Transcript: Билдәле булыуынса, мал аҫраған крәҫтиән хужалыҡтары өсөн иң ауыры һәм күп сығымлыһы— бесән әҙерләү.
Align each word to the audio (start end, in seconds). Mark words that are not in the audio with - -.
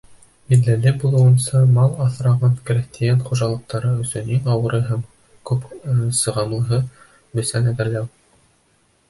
Билдәле 0.51 0.91
булыуынса, 1.01 1.59
мал 1.75 1.91
аҫраған 2.05 2.55
крәҫтиән 2.69 3.21
хужалыҡтары 3.27 3.93
өсөн 4.05 4.33
иң 4.39 4.49
ауыры 4.55 4.81
һәм 4.89 5.05
күп 5.51 5.69
сығымлыһы— 6.23 6.83
бесән 7.39 7.71
әҙерләү. 7.77 8.11